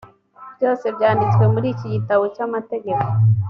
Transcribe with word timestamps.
byose 0.57 0.85
byanditse 0.95 1.43
muri 1.53 1.67
iki 1.73 1.87
gitabo 1.95 2.23
cy’amategeko. 2.35 3.07